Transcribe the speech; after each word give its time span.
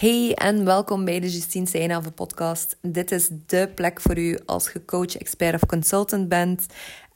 Hey 0.00 0.32
en 0.34 0.64
welkom 0.64 1.04
bij 1.04 1.20
de 1.20 1.30
Justine 1.30 1.66
Seinhaven 1.66 2.14
podcast. 2.14 2.76
Dit 2.82 3.10
is 3.10 3.28
de 3.46 3.70
plek 3.74 4.00
voor 4.00 4.18
u 4.18 4.38
als 4.46 4.70
je 4.72 4.84
coach, 4.84 5.16
expert 5.16 5.54
of 5.54 5.66
consultant 5.66 6.28
bent 6.28 6.66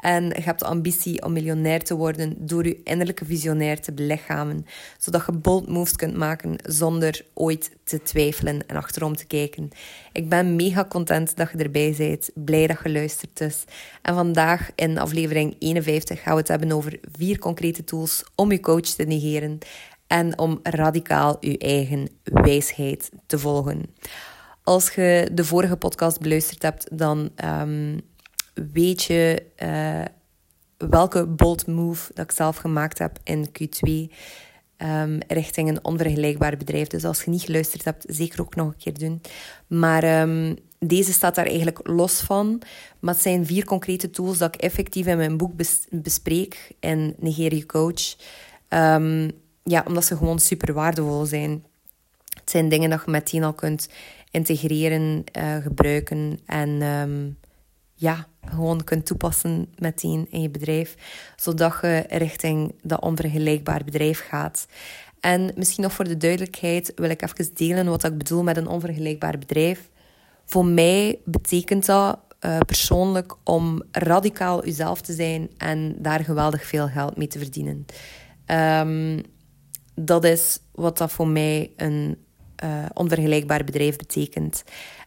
en 0.01 0.25
je 0.25 0.43
hebt 0.43 0.59
de 0.59 0.67
ambitie 0.67 1.25
om 1.25 1.33
miljonair 1.33 1.83
te 1.83 1.97
worden 1.97 2.47
door 2.47 2.67
je 2.67 2.83
innerlijke 2.85 3.25
visionair 3.25 3.81
te 3.81 3.93
belichamen, 3.93 4.67
zodat 4.99 5.27
je 5.27 5.33
bold 5.33 5.69
moves 5.69 5.97
kunt 5.97 6.17
maken 6.17 6.57
zonder 6.63 7.25
ooit 7.35 7.77
te 7.85 8.03
twijfelen 8.03 8.67
en 8.67 8.77
achterom 8.77 9.17
te 9.17 9.27
kijken. 9.27 9.69
Ik 10.13 10.29
ben 10.29 10.57
mega 10.57 10.85
content 10.85 11.37
dat 11.37 11.51
je 11.53 11.59
erbij 11.59 11.95
bent, 11.99 12.31
blij 12.35 12.67
dat 12.67 12.79
je 12.83 12.91
luistert 12.91 13.39
dus. 13.39 13.65
En 14.03 14.15
vandaag 14.15 14.71
in 14.75 14.99
aflevering 14.99 15.57
51 15.59 16.23
gaan 16.23 16.33
we 16.33 16.39
het 16.39 16.49
hebben 16.49 16.73
over 16.73 17.01
vier 17.13 17.39
concrete 17.39 17.85
tools 17.85 18.25
om 18.35 18.53
je 18.53 18.61
coach 18.61 18.81
te 18.81 19.05
negeren 19.05 19.59
en 20.11 20.39
om 20.39 20.59
radicaal 20.63 21.37
je 21.41 21.59
eigen 21.59 22.09
wijsheid 22.23 23.11
te 23.27 23.39
volgen. 23.39 23.95
Als 24.63 24.95
je 24.95 25.29
de 25.33 25.45
vorige 25.45 25.77
podcast 25.77 26.21
beluisterd 26.21 26.63
hebt, 26.63 26.99
dan 26.99 27.31
um, 27.45 28.01
weet 28.73 29.03
je 29.03 29.43
uh, 29.63 30.89
welke 30.89 31.27
bold 31.27 31.67
move 31.67 32.11
dat 32.15 32.25
ik 32.25 32.37
zelf 32.37 32.57
gemaakt 32.57 32.99
heb 32.99 33.19
in 33.25 33.49
Q2 33.49 33.81
um, 33.89 34.09
ehm, 34.77 35.19
richting 35.29 35.69
een 35.69 35.85
onvergelijkbaar 35.85 36.57
bedrijf. 36.57 36.87
Dus 36.87 37.05
als 37.05 37.23
je 37.23 37.31
niet 37.31 37.43
geluisterd 37.43 37.85
hebt, 37.85 38.05
zeker 38.09 38.41
ook 38.41 38.55
nog 38.55 38.67
een 38.67 38.77
keer 38.79 38.99
doen. 38.99 39.21
Maar 39.67 40.21
um, 40.21 40.57
deze 40.79 41.13
staat 41.13 41.35
daar 41.35 41.47
eigenlijk 41.47 41.89
los 41.89 42.21
van. 42.21 42.63
Maar 43.01 43.15
het 43.15 43.23
zijn 43.23 43.47
vier 43.47 43.65
concrete 43.65 44.11
tools 44.11 44.39
dat 44.39 44.55
ik 44.55 44.61
effectief 44.61 45.07
in 45.07 45.17
mijn 45.17 45.37
boek 45.37 45.53
bespreek 45.91 46.71
in 46.81 47.15
Nigeria 47.19 47.65
Coach. 47.67 48.17
Um, 48.69 49.31
ja, 49.71 49.85
omdat 49.87 50.05
ze 50.05 50.17
gewoon 50.17 50.39
super 50.39 50.75
waardevol 50.75 51.25
zijn. 51.25 51.65
Het 52.41 52.51
zijn 52.51 52.69
dingen 52.69 52.91
dat 52.91 53.03
je 53.05 53.11
meteen 53.11 53.45
al 53.45 53.53
kunt 53.53 53.89
integreren, 54.31 55.25
uh, 55.39 55.57
gebruiken 55.57 56.39
en 56.47 56.83
um, 56.83 57.39
ja, 57.95 58.27
gewoon 58.45 58.85
kunt 58.85 59.07
toepassen 59.07 59.69
meteen 59.79 60.27
in 60.31 60.43
je 60.43 60.51
bedrijf, 60.51 60.95
zodat 61.37 61.79
je 61.81 62.05
richting 62.09 62.75
dat 62.83 63.01
onvergelijkbaar 63.01 63.85
bedrijf 63.85 64.27
gaat. 64.29 64.67
En 65.21 65.53
misschien 65.57 65.83
nog 65.83 65.93
voor 65.93 66.05
de 66.05 66.17
duidelijkheid 66.17 66.93
wil 66.97 67.11
ik 67.11 67.23
even 67.23 67.55
delen 67.55 67.87
wat 67.87 68.05
ik 68.05 68.19
bedoel 68.19 68.43
met 68.43 68.57
een 68.57 68.69
onvergelijkbaar 68.69 69.39
bedrijf. 69.39 69.89
Voor 70.45 70.65
mij 70.65 71.19
betekent 71.25 71.87
dat 71.87 72.19
uh, 72.41 72.59
persoonlijk 72.59 73.37
om 73.45 73.83
radicaal 73.93 74.67
uzelf 74.67 75.01
te 75.01 75.13
zijn 75.13 75.51
en 75.57 75.95
daar 75.99 76.25
geweldig 76.25 76.65
veel 76.65 76.89
geld 76.89 77.17
mee 77.17 77.27
te 77.27 77.39
verdienen. 77.39 77.87
Um, 78.47 79.23
dat 80.05 80.25
is 80.25 80.61
wat 80.73 80.99
dat 80.99 81.13
voor 81.13 81.29
mij 81.29 81.73
een 81.77 82.17
uh, 82.65 82.85
onvergelijkbaar 82.95 83.65
bedrijf 83.65 83.97
betekent. 83.97 84.63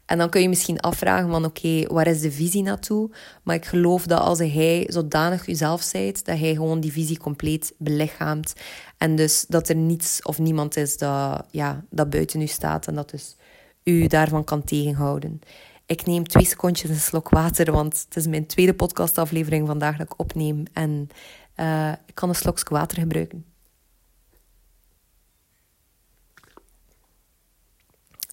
En 0.05 0.17
dan 0.17 0.29
kun 0.29 0.41
je 0.41 0.49
misschien 0.49 0.79
afvragen 0.79 1.29
van 1.29 1.45
oké, 1.45 1.85
waar 1.87 2.07
is 2.07 2.21
de 2.21 2.31
visie 2.31 2.63
naartoe? 2.63 3.09
Maar 3.43 3.55
ik 3.55 3.65
geloof 3.65 4.05
dat 4.05 4.19
als 4.19 4.39
hij 4.39 4.83
zodanig 4.87 5.45
jezelf 5.45 5.81
zijt, 5.81 6.25
dat 6.25 6.39
hij 6.39 6.53
gewoon 6.53 6.79
die 6.79 6.91
visie 6.91 7.17
compleet 7.17 7.73
belichaamt. 7.77 8.53
En 8.97 9.15
dus 9.15 9.45
dat 9.47 9.69
er 9.69 9.75
niets 9.75 10.21
of 10.21 10.39
niemand 10.39 10.77
is 10.77 10.97
dat, 10.97 11.45
ja, 11.51 11.83
dat 11.89 12.09
buiten 12.09 12.41
u 12.41 12.47
staat 12.47 12.87
en 12.87 12.95
dat 12.95 13.09
dus 13.09 13.35
u 13.83 14.07
daarvan 14.07 14.43
kan 14.43 14.63
tegenhouden. 14.63 15.41
Ik 15.85 16.05
neem 16.05 16.27
twee 16.27 16.45
secondjes 16.45 16.89
een 16.89 16.95
slok 16.95 17.29
water, 17.29 17.71
want 17.71 18.05
het 18.05 18.15
is 18.15 18.27
mijn 18.27 18.45
tweede 18.45 18.73
podcastaflevering 18.73 19.67
vandaag 19.67 19.97
dat 19.97 20.05
ik 20.05 20.19
opneem. 20.19 20.63
En 20.73 21.09
uh, 21.55 21.91
ik 22.05 22.15
kan 22.15 22.29
een 22.29 22.35
slokje 22.35 22.65
water 22.69 22.97
gebruiken. 22.99 23.52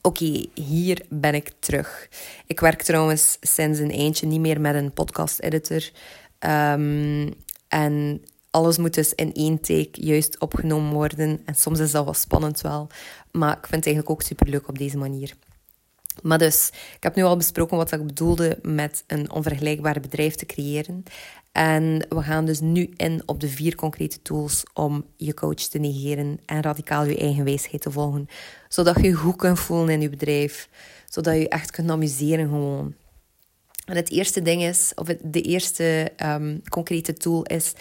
Oké, 0.03 0.47
hier 0.55 1.03
ben 1.09 1.35
ik 1.35 1.53
terug. 1.59 2.09
Ik 2.47 2.61
werk 2.61 2.83
trouwens 2.83 3.37
sinds 3.41 3.79
een 3.79 3.91
eindje 3.91 4.27
niet 4.27 4.41
meer 4.41 4.61
met 4.61 4.75
een 4.75 4.93
podcast-editor. 4.93 5.91
Um, 6.39 7.35
en 7.69 8.25
alles 8.51 8.79
moet 8.79 8.95
dus 8.95 9.15
in 9.15 9.35
één 9.35 9.61
take 9.61 9.89
juist 9.93 10.39
opgenomen 10.39 10.93
worden. 10.93 11.43
En 11.45 11.55
soms 11.55 11.79
is 11.79 11.91
dat 11.91 12.05
wel 12.05 12.15
spannend 12.15 12.61
wel. 12.61 12.89
Maar 13.33 13.57
ik 13.57 13.67
vind 13.67 13.85
het 13.85 13.95
eigenlijk 13.95 14.11
ook 14.11 14.23
super 14.23 14.49
leuk 14.49 14.69
op 14.69 14.79
deze 14.79 14.99
manier. 14.99 15.35
Maar 16.23 16.39
dus, 16.39 16.71
ik 16.97 17.03
heb 17.03 17.15
nu 17.15 17.23
al 17.23 17.37
besproken 17.37 17.77
wat 17.77 17.93
ik 17.93 18.07
bedoelde 18.07 18.59
met 18.63 19.05
een 19.07 19.31
onvergelijkbaar 19.31 20.01
bedrijf 20.01 20.35
te 20.35 20.47
creëren. 20.47 21.03
En 21.53 22.07
we 22.09 22.23
gaan 22.23 22.45
dus 22.45 22.61
nu 22.61 22.91
in 22.97 23.23
op 23.27 23.41
de 23.41 23.49
vier 23.49 23.75
concrete 23.75 24.23
tools 24.23 24.63
om 24.75 25.05
je 25.17 25.35
coach 25.35 25.55
te 25.55 25.79
negeren 25.79 26.41
en 26.47 26.63
radicaal 26.63 27.05
je 27.05 27.19
eigen 27.19 27.45
wijsheid 27.45 27.83
te 27.83 27.91
volgen. 27.91 28.29
Zodat 28.69 28.97
je 28.97 29.03
je 29.03 29.15
goed 29.15 29.37
kunt 29.37 29.59
voelen 29.59 29.89
in 29.89 30.01
je 30.01 30.09
bedrijf. 30.09 30.69
Zodat 31.09 31.35
je 31.35 31.49
echt 31.49 31.71
kunt 31.71 31.91
amuseren 31.91 32.49
gewoon. 32.49 32.95
En 33.85 33.97
het 33.97 34.11
eerste 34.11 34.43
ding 34.43 34.63
is, 34.63 34.93
of 34.95 35.07
de 35.23 35.43
eerste 35.43 36.13
ehm, 36.17 36.59
concrete 36.69 37.13
tool 37.13 37.43
is 37.43 37.73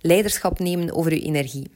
leiderschap 0.00 0.58
nemen 0.58 0.94
over 0.94 1.12
je 1.12 1.20
energie. 1.20 1.70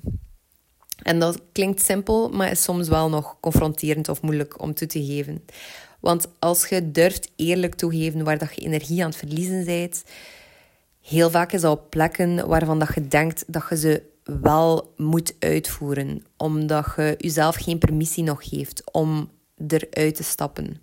En 1.03 1.19
dat 1.19 1.41
klinkt 1.53 1.82
simpel, 1.82 2.28
maar 2.28 2.50
is 2.50 2.62
soms 2.62 2.88
wel 2.88 3.09
nog 3.09 3.37
confronterend 3.41 4.09
of 4.09 4.22
moeilijk 4.22 4.62
om 4.62 4.75
toe 4.75 4.88
te 4.88 5.05
geven. 5.05 5.44
Want 6.06 6.28
als 6.39 6.67
je 6.69 6.91
durft 6.91 7.31
eerlijk 7.37 7.75
toegeven 7.75 8.25
waar 8.25 8.39
dat 8.39 8.55
je 8.55 8.61
energie 8.61 9.03
aan 9.03 9.09
het 9.09 9.19
verliezen 9.19 9.65
bent, 9.65 10.05
heel 11.00 11.31
vaak 11.31 11.53
is 11.53 11.65
op 11.65 11.91
plekken 11.91 12.49
waarvan 12.49 12.78
dat 12.78 12.94
je 12.94 13.09
denkt 13.09 13.44
dat 13.47 13.67
je 13.71 13.77
ze 13.77 14.03
wel 14.25 14.93
moet 14.97 15.34
uitvoeren, 15.39 16.25
omdat 16.37 16.93
je 16.97 17.15
jezelf 17.19 17.55
geen 17.55 17.78
permissie 17.78 18.25
nog 18.25 18.49
geeft 18.49 18.83
om 18.93 19.31
eruit 19.69 20.15
te 20.15 20.22
stappen. 20.22 20.83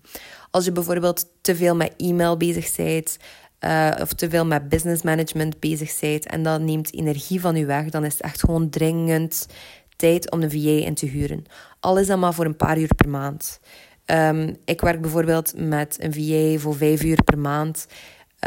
Als 0.52 0.66
je 0.66 0.72
bijvoorbeeld 0.72 1.26
te 1.42 1.56
veel 1.56 1.76
met 1.76 1.94
e-mail 1.98 2.38
bezig 2.38 2.76
bent, 2.76 3.18
uh, 3.60 3.92
of 4.02 4.14
te 4.14 4.30
veel 4.30 4.46
met 4.46 4.70
business 4.70 5.02
management 5.02 5.60
bezig 5.60 6.00
bent 6.00 6.26
en 6.26 6.44
dat 6.44 6.62
neemt 6.62 6.94
energie 6.94 7.42
van 7.42 7.56
je 7.56 7.66
weg, 7.66 7.90
dan 7.90 8.06
is 8.06 8.14
het 8.14 8.22
echt 8.22 8.40
gewoon 8.40 8.70
dringend 8.70 9.48
tijd 9.96 10.32
om 10.32 10.42
een 10.42 10.52
VA 10.52 10.86
in 10.86 10.94
te 10.94 11.06
huren. 11.06 11.44
Al 11.80 12.00
is 12.00 12.08
dat 12.08 12.20
maar 12.20 12.34
voor 12.34 12.46
een 12.46 12.56
paar 12.56 12.78
uur 12.78 12.96
per 12.96 13.10
maand. 13.10 13.60
Um, 14.06 14.56
ik 14.66 14.82
werk 14.82 15.02
bijvoorbeeld 15.02 15.54
met 15.58 15.98
een 16.00 16.14
VA 16.14 16.62
voor 16.62 16.76
vijf 16.76 17.04
uur 17.04 17.24
per 17.24 17.38
maand. 17.38 17.88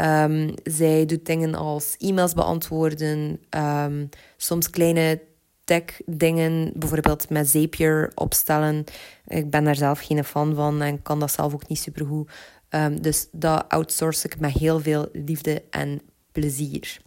Um, 0.01 0.53
zij 0.63 1.05
doet 1.05 1.25
dingen 1.25 1.55
als 1.55 1.95
e-mails 1.97 2.33
beantwoorden, 2.33 3.39
um, 3.49 4.09
soms 4.37 4.69
kleine 4.69 5.21
tech-dingen, 5.63 6.71
bijvoorbeeld 6.75 7.29
met 7.29 7.49
Zapier 7.49 8.11
opstellen. 8.15 8.83
Ik 9.27 9.49
ben 9.49 9.63
daar 9.63 9.75
zelf 9.75 9.99
geen 9.99 10.23
fan 10.23 10.55
van 10.55 10.81
en 10.81 11.01
kan 11.01 11.19
dat 11.19 11.31
zelf 11.31 11.53
ook 11.53 11.67
niet 11.67 11.79
supergoed. 11.79 12.31
Um, 12.69 13.01
dus 13.01 13.27
dat 13.31 13.65
outsource 13.67 14.27
ik 14.27 14.39
met 14.39 14.51
heel 14.51 14.79
veel 14.79 15.09
liefde 15.13 15.63
en 15.69 16.01
plezier. 16.31 16.97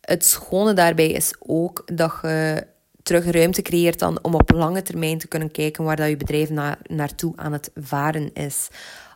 het 0.00 0.24
schone 0.24 0.72
daarbij 0.72 1.10
is 1.10 1.34
ook 1.38 1.82
dat 1.94 2.18
je 2.22 2.66
terug 3.08 3.30
ruimte 3.30 3.62
creëert 3.62 3.98
dan 3.98 4.18
om 4.22 4.34
op 4.34 4.50
lange 4.50 4.82
termijn 4.82 5.18
te 5.18 5.28
kunnen 5.28 5.50
kijken 5.50 5.84
waar 5.84 5.96
dat 5.96 6.08
je 6.08 6.16
bedrijf 6.16 6.50
naar, 6.50 6.78
naartoe 6.86 7.32
aan 7.36 7.52
het 7.52 7.70
varen 7.74 8.32
is. 8.34 8.68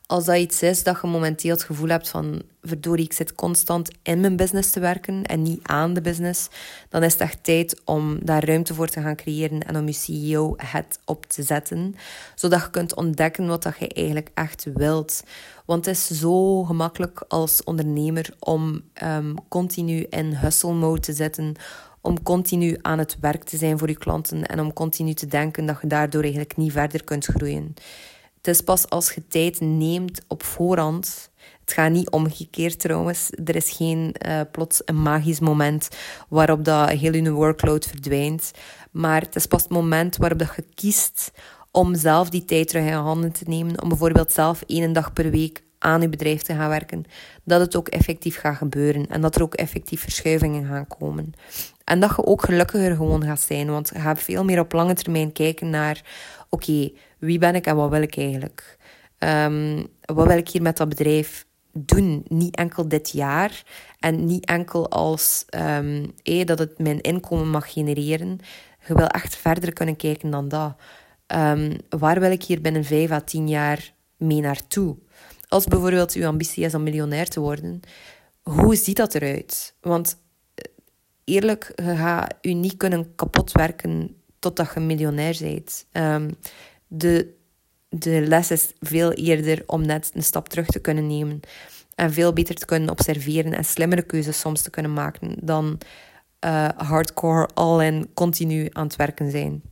Als 0.06 0.24
dat 0.24 0.36
iets 0.36 0.62
is 0.62 0.82
dat 0.82 0.98
je 1.02 1.08
momenteel 1.08 1.50
het 1.50 1.62
gevoel 1.62 1.88
hebt 1.88 2.08
van 2.08 2.42
verdorie, 2.62 3.04
ik 3.04 3.12
zit 3.12 3.34
constant 3.34 3.90
in 4.02 4.20
mijn 4.20 4.36
business 4.36 4.70
te 4.70 4.80
werken 4.80 5.24
en 5.24 5.42
niet 5.42 5.60
aan 5.62 5.94
de 5.94 6.00
business, 6.00 6.48
dan 6.88 7.02
is 7.02 7.18
het 7.18 7.38
tijd 7.42 7.80
om 7.84 8.18
daar 8.22 8.44
ruimte 8.44 8.74
voor 8.74 8.88
te 8.88 9.00
gaan 9.00 9.16
creëren 9.16 9.60
en 9.66 9.76
om 9.76 9.86
je 9.86 9.92
CEO 9.92 10.54
het 10.56 10.98
op 11.04 11.26
te 11.26 11.42
zetten, 11.42 11.94
zodat 12.34 12.60
je 12.60 12.70
kunt 12.70 12.94
ontdekken 12.94 13.46
wat 13.46 13.62
dat 13.62 13.78
je 13.78 13.88
eigenlijk 13.88 14.30
echt 14.34 14.66
wilt. 14.74 15.22
Want 15.66 15.86
het 15.86 15.94
is 15.94 16.06
zo 16.06 16.64
gemakkelijk 16.64 17.24
als 17.28 17.64
ondernemer 17.64 18.34
om 18.38 18.82
um, 19.02 19.34
continu 19.48 20.06
in 20.10 20.34
hustle 20.34 20.72
mode 20.72 21.00
te 21.00 21.12
zitten, 21.12 21.56
om 22.02 22.22
continu 22.22 22.78
aan 22.80 22.98
het 22.98 23.16
werk 23.20 23.44
te 23.44 23.56
zijn 23.56 23.78
voor 23.78 23.88
je 23.88 23.98
klanten 23.98 24.46
en 24.46 24.60
om 24.60 24.72
continu 24.72 25.14
te 25.14 25.26
denken 25.26 25.66
dat 25.66 25.78
je 25.80 25.86
daardoor 25.86 26.22
eigenlijk 26.22 26.56
niet 26.56 26.72
verder 26.72 27.04
kunt 27.04 27.24
groeien. 27.24 27.74
Het 28.36 28.54
is 28.54 28.60
pas 28.60 28.88
als 28.88 29.12
je 29.12 29.26
tijd 29.28 29.60
neemt 29.60 30.20
op 30.28 30.42
voorhand. 30.42 31.30
Het 31.60 31.72
gaat 31.72 31.90
niet 31.90 32.10
omgekeerd 32.10 32.80
trouwens. 32.80 33.30
Er 33.44 33.56
is 33.56 33.70
geen 33.70 34.14
uh, 34.26 34.40
plots 34.52 34.82
een 34.84 35.02
magisch 35.02 35.40
moment 35.40 35.88
waarop 36.28 36.64
dat 36.64 36.88
heel 36.88 37.14
je 37.14 37.30
workload 37.30 37.86
verdwijnt. 37.86 38.50
Maar 38.90 39.20
het 39.20 39.36
is 39.36 39.46
pas 39.46 39.62
het 39.62 39.70
moment 39.70 40.16
waarop 40.16 40.38
dat 40.38 40.52
je 40.56 40.64
kiest 40.74 41.32
om 41.70 41.94
zelf 41.94 42.30
die 42.30 42.44
tijd 42.44 42.68
terug 42.68 42.86
in 42.86 42.92
handen 42.92 43.32
te 43.32 43.44
nemen. 43.46 43.82
Om 43.82 43.88
bijvoorbeeld 43.88 44.32
zelf 44.32 44.62
één 44.66 44.92
dag 44.92 45.12
per 45.12 45.30
week 45.30 45.62
aan 45.82 46.00
je 46.00 46.08
bedrijf 46.08 46.42
te 46.42 46.54
gaan 46.54 46.68
werken. 46.68 47.04
Dat 47.44 47.60
het 47.60 47.76
ook 47.76 47.88
effectief 47.88 48.38
gaat 48.38 48.56
gebeuren. 48.56 49.06
En 49.06 49.20
dat 49.20 49.36
er 49.36 49.42
ook 49.42 49.54
effectief 49.54 50.00
verschuivingen 50.00 50.66
gaan 50.66 50.86
komen. 50.86 51.32
En 51.84 52.00
dat 52.00 52.10
je 52.16 52.24
ook 52.24 52.42
gelukkiger 52.42 52.96
gewoon 52.96 53.24
gaat 53.24 53.40
zijn. 53.40 53.70
Want 53.70 53.90
je 53.94 54.00
gaat 54.00 54.22
veel 54.22 54.44
meer 54.44 54.60
op 54.60 54.72
lange 54.72 54.94
termijn 54.94 55.32
kijken 55.32 55.70
naar... 55.70 56.02
Oké, 56.48 56.90
wie 57.18 57.38
ben 57.38 57.54
ik 57.54 57.66
en 57.66 57.76
wat 57.76 57.90
wil 57.90 58.02
ik 58.02 58.16
eigenlijk? 58.16 58.78
Um, 59.18 59.86
wat 60.00 60.26
wil 60.26 60.36
ik 60.36 60.48
hier 60.48 60.62
met 60.62 60.76
dat 60.76 60.88
bedrijf 60.88 61.46
doen? 61.72 62.24
Niet 62.28 62.56
enkel 62.56 62.88
dit 62.88 63.10
jaar. 63.10 63.62
En 63.98 64.24
niet 64.24 64.46
enkel 64.46 64.90
als 64.90 65.44
um, 65.56 66.14
dat 66.44 66.58
het 66.58 66.78
mijn 66.78 67.00
inkomen 67.00 67.50
mag 67.50 67.72
genereren. 67.72 68.38
Je 68.86 68.94
wil 68.94 69.06
echt 69.06 69.36
verder 69.36 69.72
kunnen 69.72 69.96
kijken 69.96 70.30
dan 70.30 70.48
dat. 70.48 70.76
Ehm, 71.26 71.78
waar 71.88 72.20
wil 72.20 72.30
ik 72.30 72.42
hier 72.42 72.60
binnen 72.60 72.84
vijf 72.84 73.10
à 73.10 73.20
tien 73.20 73.48
jaar 73.48 73.92
mee 74.16 74.40
naartoe? 74.40 74.96
Als 75.52 75.64
bijvoorbeeld 75.64 76.12
uw 76.12 76.26
ambitie 76.26 76.64
is 76.64 76.74
om 76.74 76.82
miljonair 76.82 77.28
te 77.28 77.40
worden, 77.40 77.80
hoe 78.42 78.76
ziet 78.76 78.96
dat 78.96 79.14
eruit? 79.14 79.74
Want 79.80 80.16
eh, 80.54 80.64
eerlijk, 81.24 81.72
je 81.74 81.96
gaat 81.96 82.34
je 82.40 82.52
niet 82.52 82.76
kunnen 82.76 83.14
kapot 83.14 83.52
werken 83.52 84.16
totdat 84.38 84.70
je 84.74 84.80
miljonair 84.80 85.36
bent. 85.40 85.86
Um, 85.92 86.30
de, 86.86 87.34
de 87.88 88.20
les 88.20 88.50
is 88.50 88.72
veel 88.80 89.12
eerder 89.12 89.62
om 89.66 89.86
net 89.86 90.10
een 90.14 90.22
stap 90.22 90.48
terug 90.48 90.66
te 90.66 90.78
kunnen 90.78 91.06
nemen. 91.06 91.40
En 91.94 92.12
veel 92.12 92.32
beter 92.32 92.54
te 92.54 92.66
kunnen 92.66 92.90
observeren 92.90 93.52
en 93.52 93.64
slimmere 93.64 94.02
keuzes 94.02 94.40
soms 94.40 94.62
te 94.62 94.70
kunnen 94.70 94.92
maken 94.92 95.36
dan 95.40 95.78
uh, 96.44 96.68
hardcore 96.76 97.48
all-in 97.54 98.10
continu 98.14 98.68
aan 98.72 98.86
het 98.86 98.96
werken 98.96 99.30
zijn. 99.30 99.62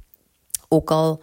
Ook 0.68 0.90
al 0.90 1.22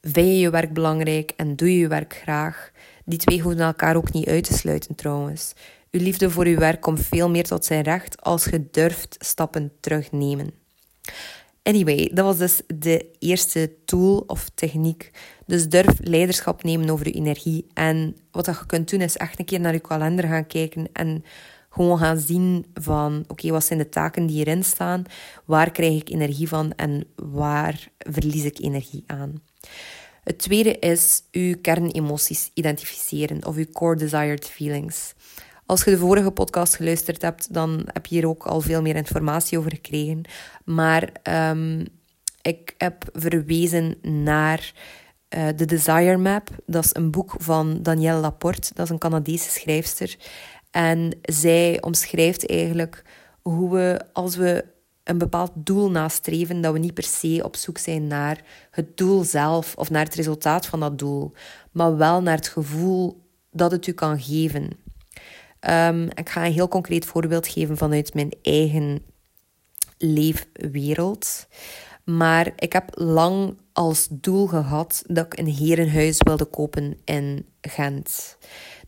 vind 0.00 0.26
je 0.26 0.38
je 0.38 0.50
werk 0.50 0.72
belangrijk 0.72 1.32
en 1.36 1.56
doe 1.56 1.72
je 1.72 1.78
je 1.78 1.88
werk 1.88 2.14
graag, 2.22 2.72
die 3.04 3.18
twee 3.18 3.40
hoeven 3.40 3.60
elkaar 3.60 3.96
ook 3.96 4.12
niet 4.12 4.28
uit 4.28 4.44
te 4.44 4.52
sluiten 4.52 4.94
trouwens. 4.94 5.52
Uw 5.90 6.00
liefde 6.00 6.30
voor 6.30 6.44
uw 6.44 6.58
werk 6.58 6.80
komt 6.80 7.00
veel 7.00 7.30
meer 7.30 7.44
tot 7.44 7.64
zijn 7.64 7.82
recht 7.82 8.22
als 8.22 8.44
je 8.44 8.66
durft 8.70 9.16
stappen 9.18 9.72
terugnemen. 9.80 10.50
Anyway, 11.62 12.10
dat 12.14 12.24
was 12.24 12.38
dus 12.38 12.62
de 12.66 13.06
eerste 13.18 13.72
tool 13.84 14.24
of 14.26 14.50
techniek. 14.54 15.10
Dus 15.46 15.68
durf 15.68 15.98
leiderschap 16.00 16.62
nemen 16.62 16.90
over 16.90 17.06
je 17.06 17.12
energie. 17.12 17.66
En 17.74 18.16
wat 18.30 18.46
je 18.46 18.66
kunt 18.66 18.90
doen, 18.90 19.00
is 19.00 19.16
echt 19.16 19.38
een 19.38 19.44
keer 19.44 19.60
naar 19.60 19.72
je 19.72 19.80
kalender 19.80 20.28
gaan 20.28 20.46
kijken 20.46 20.88
en 20.92 21.24
gewoon 21.70 21.98
gaan 21.98 22.18
zien 22.18 22.66
van, 22.74 23.24
oké, 23.26 23.50
wat 23.50 23.64
zijn 23.64 23.78
de 23.78 23.88
taken 23.88 24.26
die 24.26 24.36
hierin 24.36 24.64
staan? 24.64 25.04
Waar 25.44 25.70
krijg 25.70 26.00
ik 26.00 26.08
energie 26.08 26.48
van 26.48 26.72
en 26.76 27.04
waar 27.16 27.88
verlies 27.98 28.44
ik 28.44 28.58
energie 28.58 29.04
aan? 29.06 29.42
Het 30.22 30.38
tweede 30.38 30.78
is 30.78 31.22
uw 31.30 31.54
kernemoties 31.60 32.50
identificeren 32.54 33.46
of 33.46 33.56
uw 33.56 33.66
core 33.72 33.96
desired 33.96 34.46
feelings. 34.46 35.14
Als 35.66 35.84
je 35.84 35.90
de 35.90 35.98
vorige 35.98 36.30
podcast 36.30 36.76
geluisterd 36.76 37.22
hebt, 37.22 37.54
dan 37.54 37.82
heb 37.86 38.06
je 38.06 38.14
hier 38.14 38.28
ook 38.28 38.46
al 38.46 38.60
veel 38.60 38.82
meer 38.82 38.96
informatie 38.96 39.58
over 39.58 39.70
gekregen. 39.70 40.22
Maar 40.64 41.12
um, 41.50 41.86
ik 42.42 42.74
heb 42.78 43.04
verwezen 43.12 43.96
naar 44.02 44.72
uh, 45.36 45.48
de 45.56 45.64
Desire 45.64 46.16
Map. 46.16 46.48
Dat 46.66 46.84
is 46.84 46.94
een 46.94 47.10
boek 47.10 47.34
van 47.38 47.82
Danielle 47.82 48.20
Laporte, 48.20 48.70
dat 48.74 48.84
is 48.84 48.90
een 48.90 48.98
Canadese 48.98 49.50
schrijfster. 49.50 50.16
En 50.70 51.18
zij 51.22 51.82
omschrijft 51.82 52.50
eigenlijk 52.50 53.04
hoe 53.42 53.70
we, 53.70 54.00
als 54.12 54.36
we 54.36 54.64
een 55.04 55.18
bepaald 55.18 55.50
doel 55.54 55.90
nastreven, 55.90 56.60
dat 56.60 56.72
we 56.72 56.78
niet 56.78 56.94
per 56.94 57.04
se 57.04 57.40
op 57.44 57.56
zoek 57.56 57.78
zijn 57.78 58.06
naar 58.06 58.44
het 58.70 58.96
doel 58.96 59.24
zelf 59.24 59.74
of 59.76 59.90
naar 59.90 60.04
het 60.04 60.14
resultaat 60.14 60.66
van 60.66 60.80
dat 60.80 60.98
doel, 60.98 61.32
maar 61.72 61.96
wel 61.96 62.22
naar 62.22 62.36
het 62.36 62.48
gevoel 62.48 63.22
dat 63.50 63.70
het 63.70 63.86
u 63.86 63.92
kan 63.92 64.20
geven. 64.20 64.70
Um, 65.70 66.04
ik 66.04 66.28
ga 66.28 66.46
een 66.46 66.52
heel 66.52 66.68
concreet 66.68 67.04
voorbeeld 67.04 67.48
geven 67.48 67.76
vanuit 67.76 68.14
mijn 68.14 68.32
eigen 68.42 69.04
leefwereld. 69.98 71.46
Maar 72.04 72.52
ik 72.56 72.72
heb 72.72 72.90
lang 72.94 73.56
als 73.72 74.08
doel 74.10 74.46
gehad 74.46 75.02
dat 75.06 75.26
ik 75.26 75.38
een 75.38 75.54
herenhuis 75.54 76.16
wilde 76.18 76.44
kopen 76.44 76.98
in 77.04 77.46
Gent. 77.60 78.38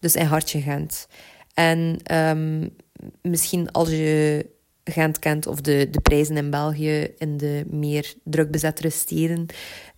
Dus 0.01 0.15
in 0.15 0.27
Hartje 0.27 0.61
Gent. 0.61 1.07
En 1.55 1.99
um, 2.15 2.77
misschien 3.23 3.73
als 3.73 3.89
je 3.89 4.47
Gent 4.85 5.19
kent 5.19 5.47
of 5.47 5.61
de, 5.61 5.91
de 5.91 6.01
prijzen 6.01 6.37
in 6.37 6.51
België 6.51 7.15
in 7.19 7.37
de 7.37 7.65
meer 7.71 8.15
drukbezettere 8.25 8.91
steden, 8.91 9.47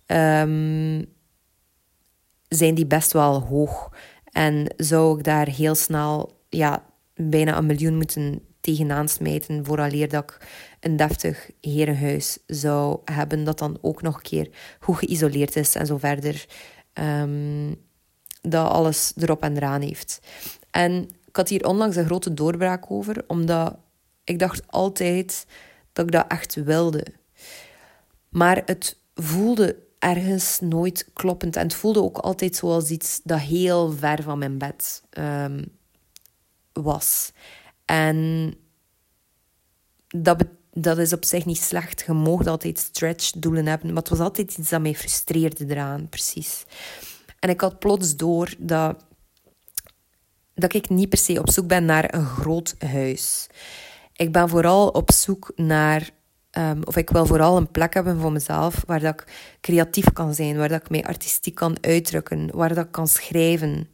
um, 0.05 1.05
zijn 2.47 2.75
die 2.75 2.85
best 2.85 3.11
wel 3.11 3.41
hoog. 3.41 3.91
En 4.31 4.73
zou 4.77 5.17
ik 5.17 5.23
daar 5.23 5.47
heel 5.47 5.75
snel 5.75 6.39
ja, 6.49 6.83
bijna 7.15 7.57
een 7.57 7.65
miljoen 7.65 7.95
moeten 7.95 8.41
tegenaan 8.61 9.07
smijten 9.07 9.65
vooraleer 9.65 10.09
dat 10.09 10.23
ik 10.23 10.47
een 10.79 10.95
deftig 10.95 11.49
herenhuis 11.61 12.37
zou 12.45 12.99
hebben 13.05 13.43
dat 13.43 13.59
dan 13.59 13.77
ook 13.81 14.01
nog 14.01 14.15
een 14.15 14.21
keer 14.21 14.49
goed 14.79 14.97
geïsoleerd 14.97 15.55
is 15.55 15.75
en 15.75 15.85
zo 15.85 15.97
verder. 15.97 16.45
Um, 16.93 17.75
dat 18.41 18.71
alles 18.71 19.13
erop 19.15 19.41
en 19.41 19.55
eraan 19.55 19.81
heeft. 19.81 20.19
En 20.71 21.09
ik 21.25 21.35
had 21.35 21.49
hier 21.49 21.67
onlangs 21.67 21.95
een 21.95 22.05
grote 22.05 22.33
doorbraak 22.33 22.91
over, 22.91 23.23
omdat 23.27 23.77
ik 24.27 24.39
dacht 24.39 24.61
altijd 24.67 25.45
dat 25.93 26.05
ik 26.05 26.11
dat 26.11 26.25
echt 26.27 26.55
wilde. 26.55 27.05
Maar 28.29 28.61
het 28.65 28.97
voelde 29.15 29.75
ergens 29.99 30.59
nooit 30.59 31.09
kloppend. 31.13 31.55
En 31.55 31.63
het 31.63 31.73
voelde 31.73 32.01
ook 32.01 32.17
altijd 32.17 32.55
zoals 32.55 32.89
iets 32.89 33.19
dat 33.23 33.39
heel 33.39 33.91
ver 33.91 34.23
van 34.23 34.37
mijn 34.37 34.57
bed 34.57 35.03
um, 35.17 35.65
was. 36.73 37.31
En 37.85 38.53
dat, 40.07 40.45
dat 40.71 40.97
is 40.97 41.13
op 41.13 41.25
zich 41.25 41.45
niet 41.45 41.61
slecht. 41.61 42.03
Je 42.07 42.13
mocht 42.13 42.47
altijd 42.47 42.79
stretch-doelen 42.79 43.67
hebben. 43.67 43.87
Maar 43.87 44.01
het 44.01 44.09
was 44.09 44.19
altijd 44.19 44.57
iets 44.57 44.69
dat 44.69 44.81
mij 44.81 44.95
frustreerde 44.95 45.65
eraan, 45.67 46.09
precies. 46.09 46.65
En 47.39 47.49
ik 47.49 47.61
had 47.61 47.79
plots 47.79 48.15
door 48.15 48.53
dat, 48.57 49.05
dat 50.53 50.73
ik 50.73 50.89
niet 50.89 51.09
per 51.09 51.17
se 51.17 51.39
op 51.39 51.49
zoek 51.49 51.67
ben 51.67 51.85
naar 51.85 52.13
een 52.13 52.25
groot 52.25 52.75
huis. 52.79 53.47
Ik 54.17 54.31
ben 54.31 54.49
vooral 54.49 54.87
op 54.87 55.11
zoek 55.11 55.51
naar 55.55 56.15
Um, 56.57 56.83
of 56.83 56.95
ik 56.95 57.09
wil 57.09 57.25
vooral 57.25 57.57
een 57.57 57.71
plek 57.71 57.93
hebben 57.93 58.19
voor 58.19 58.31
mezelf 58.31 58.83
waar 58.85 58.99
dat 58.99 59.13
ik 59.13 59.27
creatief 59.61 60.13
kan 60.13 60.33
zijn, 60.33 60.57
waar 60.57 60.69
dat 60.69 60.81
ik 60.81 60.89
mij 60.89 61.03
artistiek 61.03 61.55
kan 61.55 61.77
uitdrukken, 61.81 62.49
waar 62.53 62.73
dat 62.73 62.85
ik 62.85 62.91
kan 62.91 63.07
schrijven. 63.07 63.89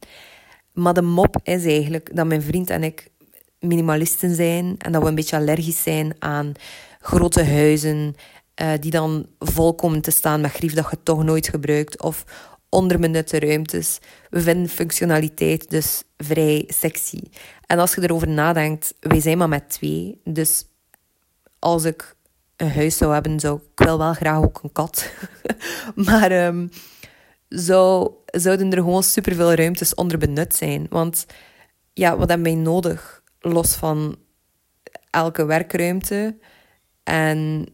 Maar 0.73 0.93
de 0.93 1.01
mop 1.01 1.39
is 1.43 1.65
eigenlijk 1.65 2.15
dat 2.15 2.25
mijn 2.25 2.41
vriend 2.41 2.69
en 2.69 2.83
ik 2.83 3.09
minimalisten 3.59 4.35
zijn 4.35 4.75
en 4.77 4.91
dat 4.91 5.01
we 5.01 5.07
een 5.07 5.15
beetje 5.15 5.35
allergisch 5.35 5.83
zijn 5.83 6.15
aan 6.19 6.51
grote 6.99 7.43
huizen 7.43 8.15
uh, 8.61 8.71
die 8.79 8.91
dan 8.91 9.27
vol 9.39 9.75
komen 9.75 10.01
te 10.01 10.11
staan 10.11 10.41
met 10.41 10.51
grief 10.51 10.73
dat 10.73 10.87
je 10.89 10.97
toch 11.03 11.23
nooit 11.23 11.47
gebruikt 11.47 12.01
of 12.01 12.25
onderbenutte 12.73 13.39
ruimtes. 13.39 13.99
We 14.29 14.41
vinden 14.41 14.69
functionaliteit 14.69 15.69
dus 15.69 16.03
vrij 16.17 16.63
sexy. 16.67 17.19
En 17.65 17.79
als 17.79 17.95
je 17.95 18.01
erover 18.01 18.29
nadenkt, 18.29 18.93
wij 18.99 19.19
zijn 19.19 19.37
maar 19.37 19.49
met 19.49 19.69
twee, 19.69 20.21
dus 20.23 20.65
als 21.59 21.83
ik 21.83 22.15
een 22.55 22.71
huis 22.71 22.97
zou 22.97 23.13
hebben, 23.13 23.39
zou 23.39 23.59
ik 23.75 23.85
wel 23.85 24.13
graag 24.13 24.37
ook 24.37 24.59
een 24.63 24.71
kat. 24.71 25.11
maar 26.07 26.45
um, 26.45 26.69
zou, 27.49 28.11
zouden 28.25 28.71
er 28.71 28.77
gewoon 28.77 29.03
superveel 29.03 29.53
ruimtes 29.53 29.95
onder 29.95 30.17
benut 30.17 30.55
zijn. 30.55 30.85
Want 30.89 31.25
ja, 31.93 32.17
wat 32.17 32.29
hebben 32.29 32.53
wij 32.53 32.61
nodig? 32.61 33.23
Los 33.39 33.75
van 33.75 34.15
elke 35.09 35.45
werkruimte 35.45 36.37
en 37.03 37.67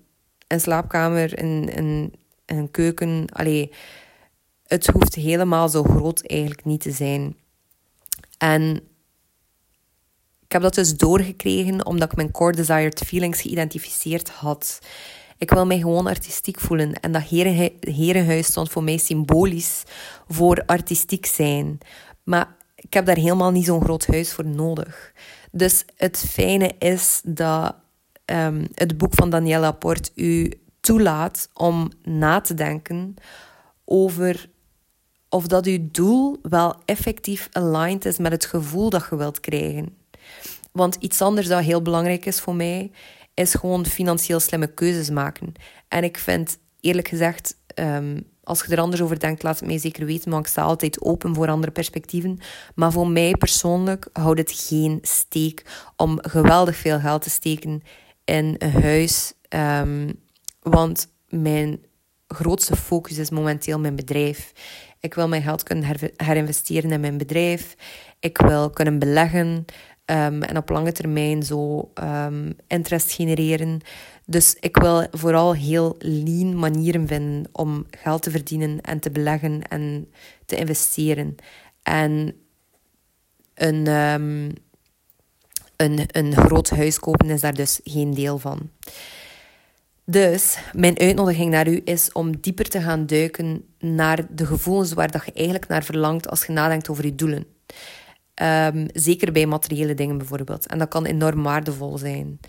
een 0.48 0.62
slaapkamer 0.62 1.34
en 1.34 1.78
een, 1.78 2.14
een 2.46 2.72
keuken. 2.72 3.26
Allee, 3.34 3.72
het 4.70 4.88
hoeft 4.88 5.16
helemaal 5.16 5.70
zo 5.70 5.84
groot 5.84 6.22
eigenlijk 6.26 6.66
niet 6.66 6.82
te 6.82 6.92
zijn. 6.92 7.36
En 8.38 8.76
ik 10.46 10.52
heb 10.52 10.62
dat 10.62 10.74
dus 10.74 10.98
doorgekregen 10.98 11.86
omdat 11.86 12.12
ik 12.12 12.16
mijn 12.16 12.32
core 12.32 12.56
desired 12.56 13.00
feelings 13.06 13.42
geïdentificeerd 13.42 14.30
had. 14.30 14.80
Ik 15.38 15.52
wil 15.52 15.66
mij 15.66 15.78
gewoon 15.78 16.08
artistiek 16.08 16.60
voelen. 16.60 16.94
En 16.94 17.12
dat 17.12 17.22
herenhuis 17.80 18.46
stond 18.46 18.70
voor 18.70 18.84
mij 18.84 18.98
symbolisch 18.98 19.84
voor 20.28 20.64
artistiek 20.66 21.26
zijn. 21.26 21.78
Maar 22.24 22.56
ik 22.76 22.94
heb 22.94 23.06
daar 23.06 23.18
helemaal 23.18 23.52
niet 23.52 23.66
zo'n 23.66 23.84
groot 23.84 24.08
huis 24.08 24.34
voor 24.34 24.46
nodig. 24.46 25.14
Dus 25.52 25.86
het 25.96 26.18
fijne 26.30 26.76
is 26.80 27.22
dat 27.24 27.76
um, 28.26 28.68
het 28.74 28.98
boek 28.98 29.14
van 29.14 29.30
Danielle 29.30 29.62
Laporte 29.62 30.12
u 30.16 30.54
toelaat 30.80 31.50
om 31.54 31.92
na 32.04 32.42
te 32.42 32.54
denken 32.54 33.16
over 33.86 34.50
of 35.30 35.48
dat 35.48 35.66
uw 35.66 35.88
doel 35.92 36.38
wel 36.42 36.76
effectief 36.86 37.50
aligned 37.52 38.06
is 38.06 38.18
met 38.18 38.32
het 38.32 38.46
gevoel 38.46 38.90
dat 38.90 39.08
je 39.10 39.16
wilt 39.16 39.40
krijgen. 39.40 39.98
Want 40.72 40.96
iets 40.96 41.22
anders 41.22 41.48
dat 41.48 41.64
heel 41.64 41.82
belangrijk 41.82 42.26
is 42.26 42.40
voor 42.40 42.56
mij, 42.56 42.92
is 43.34 43.54
gewoon 43.54 43.86
financieel 43.86 44.40
slimme 44.40 44.68
keuzes 44.68 45.10
maken. 45.10 45.54
En 45.88 46.04
ik 46.04 46.18
vind, 46.18 46.58
eerlijk 46.80 47.08
gezegd, 47.08 47.56
um, 47.76 48.24
als 48.44 48.64
je 48.66 48.76
er 48.76 48.82
anders 48.82 49.02
over 49.02 49.20
denkt, 49.20 49.44
laat 49.44 49.60
het 49.60 49.68
mij 49.68 49.78
zeker 49.78 50.06
weten, 50.06 50.32
want 50.32 50.46
ik 50.46 50.52
sta 50.52 50.62
altijd 50.62 51.02
open 51.02 51.36
voor 51.36 51.50
andere 51.50 51.72
perspectieven. 51.72 52.40
Maar 52.76 52.92
voor 52.92 53.08
mij 53.08 53.32
persoonlijk 53.32 54.10
houdt 54.14 54.40
het 54.40 54.52
geen 54.52 55.00
steek 55.02 55.66
om 55.96 56.20
geweldig 56.22 56.76
veel 56.76 57.00
geld 57.00 57.22
te 57.22 57.30
steken 57.30 57.82
in 58.26 58.56
een 58.58 58.82
huis. 58.82 59.34
Um, 59.50 60.20
want 60.60 61.08
mijn 61.28 61.80
grootste 62.28 62.76
focus 62.76 63.18
is 63.18 63.30
momenteel 63.30 63.80
mijn 63.80 63.96
bedrijf. 63.96 64.52
Ik 65.00 65.14
wil 65.14 65.28
mijn 65.28 65.42
geld 65.42 65.64
kunnen 65.64 65.86
herinvesteren 66.16 66.92
in 66.92 67.00
mijn 67.00 67.18
bedrijf. 67.18 67.76
Ik 68.20 68.38
wil 68.38 68.70
kunnen 68.70 69.00
beleggen. 69.00 69.66
Um, 70.06 70.44
en 70.44 70.58
op 70.58 70.70
lange 70.70 70.92
termijn 70.92 71.44
zo 71.44 71.92
um, 72.04 72.56
interest 72.68 73.12
genereren. 73.12 73.82
Dus 74.26 74.56
ik 74.60 74.78
wil 74.78 75.08
vooral 75.12 75.54
heel 75.54 75.96
lean 76.00 76.60
manieren 76.60 77.08
vinden 77.08 77.50
om 77.52 77.86
geld 77.90 78.22
te 78.22 78.32
verdienen 78.32 78.82
en 78.82 79.00
te 79.00 79.12
beleggen 79.12 79.62
en 79.68 80.12
te 80.46 80.56
investeren. 80.56 81.36
En 81.84 82.36
een, 83.54 83.88
um, 83.88 84.54
een, 85.76 86.00
een 86.08 86.36
groot 86.36 86.70
huis 86.70 87.00
kopen 87.00 87.30
is 87.30 87.42
daar 87.42 87.54
dus 87.54 87.80
geen 87.84 88.14
deel 88.14 88.38
van. 88.38 88.70
Dus 90.10 90.58
mijn 90.74 91.00
uitnodiging 91.00 91.52
naar 91.52 91.68
u 91.68 91.82
is 91.84 92.12
om 92.12 92.38
dieper 92.40 92.70
te 92.70 92.82
gaan 92.82 93.06
duiken 93.06 93.66
naar 93.80 94.26
de 94.30 94.46
gevoelens 94.46 94.94
waar 94.94 95.12
dat 95.12 95.26
je 95.26 95.34
eigenlijk 95.34 95.68
naar 95.68 95.84
verlangt 95.84 96.30
als 96.30 96.46
je 96.46 96.52
nadenkt 96.52 96.90
over 96.90 97.06
je 97.06 97.16
doelen. 97.16 97.46
Um, 98.42 98.86
zeker 98.94 99.32
bij 99.32 99.46
materiële 99.46 99.94
dingen 99.94 100.18
bijvoorbeeld. 100.18 100.68
En 100.68 100.78
dat 100.78 100.88
kan 100.88 101.06
enorm 101.06 101.44
waardevol 101.44 101.98
zijn. 101.98 102.40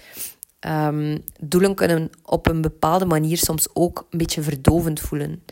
Um, 0.60 1.24
doelen 1.40 1.74
kunnen 1.74 2.10
op 2.22 2.48
een 2.48 2.60
bepaalde 2.60 3.04
manier 3.04 3.36
soms 3.36 3.68
ook 3.72 4.06
een 4.10 4.18
beetje 4.18 4.42
verdovend 4.42 5.00
voelen. 5.00 5.44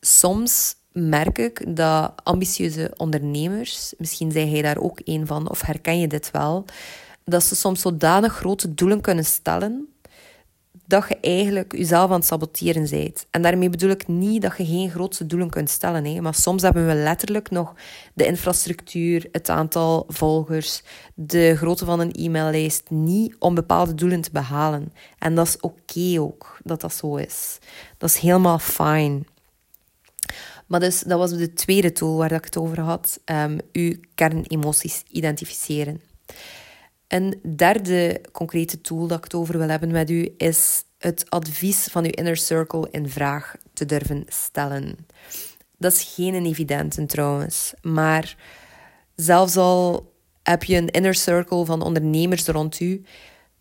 Soms 0.00 0.74
merk 0.92 1.38
ik 1.38 1.76
dat 1.76 2.12
ambitieuze 2.22 2.92
ondernemers, 2.96 3.94
misschien 3.98 4.32
zijn 4.32 4.50
jij 4.50 4.62
daar 4.62 4.78
ook 4.78 5.00
een 5.04 5.26
van, 5.26 5.50
of 5.50 5.60
herken 5.60 6.00
je 6.00 6.06
dit 6.06 6.30
wel, 6.30 6.64
dat 7.24 7.44
ze 7.44 7.56
soms 7.56 7.80
zodanig 7.80 8.34
grote 8.34 8.74
doelen 8.74 9.00
kunnen 9.00 9.24
stellen 9.24 9.88
dat 10.88 11.08
je 11.08 11.18
eigenlijk 11.20 11.72
jezelf 11.72 12.10
aan 12.10 12.16
het 12.16 12.26
saboteren 12.26 12.90
bent. 12.90 13.26
En 13.30 13.42
daarmee 13.42 13.68
bedoel 13.68 13.90
ik 13.90 14.08
niet 14.08 14.42
dat 14.42 14.56
je 14.56 14.66
geen 14.66 14.90
grootste 14.90 15.26
doelen 15.26 15.50
kunt 15.50 15.70
stellen. 15.70 16.04
Hè. 16.04 16.20
Maar 16.20 16.34
soms 16.34 16.62
hebben 16.62 16.86
we 16.86 16.94
letterlijk 16.94 17.50
nog 17.50 17.74
de 18.14 18.26
infrastructuur, 18.26 19.28
het 19.32 19.48
aantal 19.48 20.04
volgers, 20.08 20.82
de 21.14 21.56
grootte 21.56 21.84
van 21.84 22.00
een 22.00 22.12
e-maillijst 22.12 22.90
niet 22.90 23.36
om 23.38 23.54
bepaalde 23.54 23.94
doelen 23.94 24.20
te 24.20 24.30
behalen. 24.32 24.92
En 25.18 25.34
dat 25.34 25.46
is 25.46 25.60
oké 25.60 26.20
ook, 26.20 26.58
dat 26.64 26.80
dat 26.80 26.94
zo 26.94 27.16
is. 27.16 27.58
Dat 27.98 28.08
is 28.08 28.16
helemaal 28.16 28.58
fijn. 28.58 29.26
Maar 30.66 30.80
dus, 30.80 31.00
dat 31.00 31.18
was 31.18 31.30
de 31.30 31.52
tweede 31.52 31.92
tool 31.92 32.16
waar 32.16 32.32
ik 32.32 32.44
het 32.44 32.56
over 32.56 32.80
had. 32.80 33.20
Um, 33.24 33.58
uw 33.72 33.94
kernemoties 34.14 35.02
identificeren. 35.10 36.00
Een 37.08 37.40
derde 37.56 38.20
concrete 38.32 38.80
tool 38.80 39.06
dat 39.06 39.18
ik 39.18 39.24
het 39.24 39.34
over 39.34 39.58
wil 39.58 39.68
hebben 39.68 39.90
met 39.90 40.10
u 40.10 40.34
is 40.36 40.82
het 40.98 41.30
advies 41.30 41.88
van 41.90 42.04
uw 42.04 42.10
inner 42.10 42.36
circle 42.36 42.88
in 42.90 43.08
vraag 43.08 43.54
te 43.72 43.86
durven 43.86 44.24
stellen. 44.26 45.06
Dat 45.78 45.92
is 45.92 46.12
geen 46.14 46.46
evidente 46.46 47.06
trouwens, 47.06 47.74
maar 47.82 48.36
zelfs 49.14 49.56
al 49.56 50.12
heb 50.42 50.64
je 50.64 50.76
een 50.76 50.90
inner 50.90 51.14
circle 51.14 51.64
van 51.64 51.82
ondernemers 51.82 52.46
rond 52.46 52.80
u, 52.80 53.02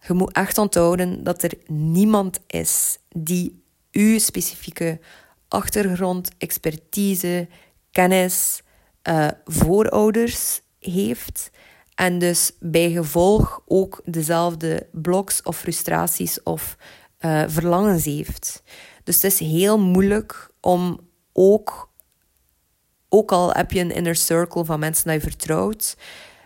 je 0.07 0.13
moet 0.13 0.33
echt 0.33 0.57
onthouden 0.57 1.23
dat 1.23 1.43
er 1.43 1.53
niemand 1.67 2.39
is 2.47 2.97
die 3.09 3.63
uw 3.91 4.19
specifieke 4.19 4.99
achtergrond, 5.47 6.31
expertise, 6.37 7.47
kennis, 7.91 8.61
uh, 9.03 9.27
voorouders 9.45 10.61
heeft 10.79 11.49
en 11.97 12.19
dus 12.19 12.51
bij 12.59 12.91
gevolg 12.91 13.61
ook 13.67 14.01
dezelfde 14.05 14.87
bloks 14.91 15.41
of 15.41 15.57
frustraties 15.57 16.43
of 16.43 16.77
uh, 17.19 17.43
verlangens 17.47 18.05
heeft. 18.05 18.63
Dus 19.03 19.15
het 19.15 19.23
is 19.23 19.39
heel 19.39 19.79
moeilijk 19.79 20.49
om 20.61 20.99
ook, 21.33 21.89
ook 23.09 23.31
al 23.31 23.51
heb 23.51 23.71
je 23.71 23.79
een 23.79 23.91
inner 23.91 24.15
circle 24.15 24.65
van 24.65 24.79
mensen 24.79 25.03
die 25.03 25.13
je 25.13 25.19
vertrouwt, 25.19 25.97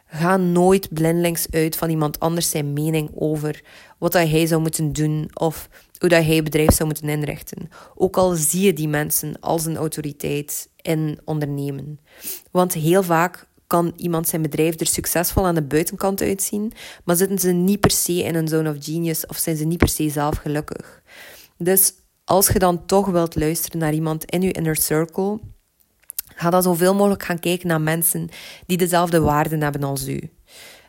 ga 0.06 0.38
nooit 0.38 0.94
blindelings 0.94 1.48
uit 1.50 1.76
van 1.76 1.90
iemand 1.90 2.20
anders 2.20 2.50
zijn 2.50 2.74
mening 2.74 3.12
over 3.16 3.64
wat 3.98 4.12
dat 4.12 4.30
hij 4.30 4.46
zou 4.46 4.62
moeten 4.62 4.94
doen 4.94 5.30
of 5.34 5.70
hoe 5.98 6.10
dat 6.10 6.26
hij 6.26 6.44
bedrijf 6.44 6.74
zou 6.74 6.90
moeten 6.90 7.10
inrichten. 7.10 7.70
Ook 7.96 8.18
al 8.18 8.36
zie 8.36 8.62
je 8.62 8.74
die 8.74 8.88
mensen 8.88 9.40
als 9.40 9.66
een 9.66 9.78
autoriteit 9.78 10.70
in 10.82 11.20
ondernemen. 11.26 12.00
Want 12.52 12.74
heel 12.74 13.04
vaak 13.04 13.50
kan 13.72 13.94
iemand 13.96 14.28
zijn 14.28 14.42
bedrijf 14.42 14.80
er 14.80 14.88
succesvol 14.88 15.46
aan 15.46 15.56
de 15.56 15.62
buitenkant 15.62 16.22
uitzien, 16.22 16.74
maar 17.04 17.16
zitten 17.16 17.40
ze 17.40 17.52
niet 17.52 17.80
per 17.80 17.92
se 17.92 18.24
in 18.24 18.36
een 18.36 18.48
zone 18.48 18.70
of 18.70 18.76
genius 18.80 19.26
of 19.26 19.38
zijn 19.38 19.58
ze 19.58 19.66
niet 19.66 19.78
per 19.78 19.88
se 19.88 20.10
zelf 20.10 20.38
gelukkig. 20.38 21.02
Dus 21.58 21.94
als 22.24 22.48
je 22.48 22.60
dan 22.60 22.86
toch 22.86 23.08
wilt 23.08 23.36
luisteren 23.36 23.80
naar 23.80 23.94
iemand 23.94 24.26
in 24.26 24.42
je 24.42 24.52
inner 24.52 24.76
circle, 24.76 25.40
ga 26.36 26.50
dan 26.50 26.64
zoveel 26.64 26.96
mogelijk 26.96 27.24
gaan 27.24 27.40
kijken 27.40 27.68
naar 27.68 27.82
mensen 27.82 28.30
die 28.66 28.78
dezelfde 28.78 29.20
waarden 29.20 29.62
hebben 29.62 29.84
als 29.84 30.08
u. 30.08 30.30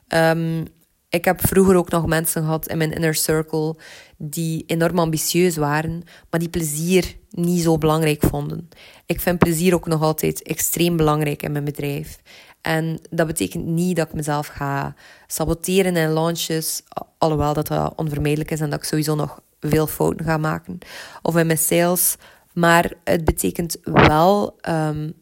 Um, 0.09 0.65
ik 1.09 1.25
heb 1.25 1.47
vroeger 1.47 1.77
ook 1.77 1.91
nog 1.91 2.07
mensen 2.07 2.43
gehad 2.43 2.69
in 2.69 2.79
mijn 2.79 2.93
inner 2.93 3.15
circle 3.15 3.77
die 4.17 4.65
enorm 4.67 4.99
ambitieus 4.99 5.57
waren, 5.57 6.03
maar 6.31 6.41
die 6.41 6.49
plezier 6.49 7.17
niet 7.31 7.63
zo 7.63 7.79
belangrijk 7.79 8.23
vonden. 8.23 8.69
Ik 9.07 9.21
vind 9.21 9.39
plezier 9.39 9.75
ook 9.75 9.87
nog 9.87 10.03
altijd 10.03 10.43
extreem 10.43 10.97
belangrijk 10.97 11.43
in 11.43 11.53
mijn 11.53 11.65
bedrijf. 11.65 12.19
En 12.63 13.01
dat 13.11 13.27
betekent 13.27 13.65
niet 13.65 13.97
dat 13.97 14.09
ik 14.09 14.15
mezelf 14.15 14.47
ga 14.47 14.95
saboteren 15.27 15.97
in 15.97 16.13
launches, 16.13 16.83
alhoewel 17.19 17.55
dat, 17.55 17.67
dat 17.67 17.93
onvermijdelijk 17.97 18.51
is 18.51 18.61
en 18.61 18.71
dat 18.71 18.79
ik 18.79 18.85
sowieso 18.85 19.15
nog 19.15 19.41
veel 19.61 19.87
fouten 19.87 20.25
ga 20.25 20.37
maken. 20.37 20.79
Of 21.23 21.37
in 21.37 21.47
mijn 21.47 21.59
sales. 21.59 22.17
Maar 22.53 22.93
het 23.05 23.25
betekent 23.25 23.77
wel 23.83 24.57
um, 24.69 25.13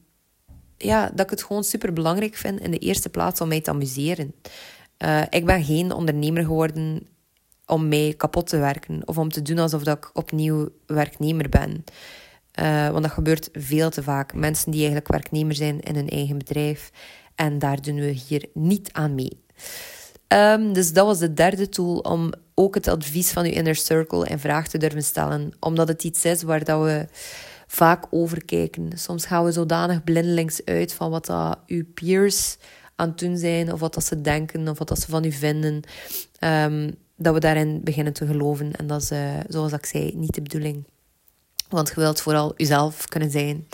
ja, 0.76 1.11
dat 1.14 1.20
ik 1.20 1.30
het 1.30 1.42
gewoon 1.42 1.64
super 1.64 1.92
belangrijk 1.92 2.35
vind 2.35 2.61
in 2.61 2.70
de 2.70 2.78
eerste 2.78 3.09
plaats 3.09 3.40
om 3.40 3.49
mij 3.49 3.61
te 3.61 3.70
amuseren. 3.70 4.35
Uh, 4.99 5.23
ik 5.30 5.47
ben 5.47 5.64
geen 5.64 5.92
ondernemer 5.92 6.44
geworden 6.44 7.06
om 7.66 7.88
mij 7.88 8.14
kapot 8.16 8.47
te 8.47 8.59
werken 8.59 9.02
of 9.04 9.18
om 9.18 9.28
te 9.28 9.42
doen 9.42 9.59
alsof 9.59 9.82
dat 9.82 9.97
ik 9.97 10.11
opnieuw 10.12 10.68
werknemer 10.87 11.49
ben. 11.49 11.85
Uh, 12.61 12.88
want 12.88 13.02
dat 13.02 13.12
gebeurt 13.12 13.49
veel 13.52 13.90
te 13.90 14.02
vaak. 14.02 14.35
Mensen 14.35 14.70
die 14.70 14.80
eigenlijk 14.80 15.11
werknemer 15.11 15.54
zijn 15.54 15.80
in 15.80 15.94
hun 15.94 16.09
eigen 16.09 16.38
bedrijf 16.38 16.90
en 17.40 17.59
daar 17.59 17.82
doen 17.82 17.94
we 17.94 18.20
hier 18.28 18.49
niet 18.54 18.92
aan 18.92 19.14
mee. 19.14 19.42
Um, 20.28 20.73
dus 20.73 20.92
dat 20.92 21.06
was 21.06 21.18
de 21.18 21.35
derde 21.35 21.68
tool 21.68 21.99
om 21.99 22.32
ook 22.54 22.75
het 22.75 22.88
advies 22.88 23.30
van 23.30 23.44
uw 23.44 23.50
inner 23.50 23.75
circle 23.75 24.28
in 24.28 24.38
vraag 24.38 24.68
te 24.68 24.78
durven 24.78 25.02
stellen. 25.02 25.52
Omdat 25.61 25.88
het 25.88 26.04
iets 26.04 26.25
is 26.25 26.42
waar 26.42 26.64
dat 26.64 26.82
we 26.82 27.06
vaak 27.66 28.06
over 28.11 28.44
kijken. 28.44 28.90
Soms 28.94 29.25
gaan 29.25 29.44
we 29.44 29.52
zodanig 29.52 30.04
blindelings 30.04 30.64
uit 30.64 30.92
van 30.92 31.11
wat 31.11 31.26
dat 31.26 31.59
uw 31.66 31.85
peers 31.94 32.56
aan 32.97 33.09
het 33.09 33.18
doen 33.18 33.37
zijn, 33.37 33.73
of 33.73 33.80
wat 33.80 33.94
dat 33.94 34.04
ze 34.04 34.20
denken, 34.20 34.68
of 34.68 34.78
wat 34.78 34.88
dat 34.88 35.00
ze 35.00 35.11
van 35.11 35.25
u 35.25 35.32
vinden. 35.32 35.80
Um, 36.40 36.94
dat 37.16 37.35
we 37.35 37.40
daarin 37.40 37.80
beginnen 37.85 38.12
te 38.12 38.26
geloven. 38.26 38.73
En 38.73 38.87
dat 38.87 39.02
is, 39.02 39.11
uh, 39.11 39.40
zoals 39.49 39.73
ik 39.73 39.87
zei, 39.87 40.12
niet 40.14 40.35
de 40.35 40.42
bedoeling. 40.42 40.85
Want 41.68 41.88
je 41.88 41.94
wilt 41.94 42.20
vooral 42.20 42.52
jezelf 42.56 43.06
kunnen 43.06 43.30
zijn. 43.30 43.66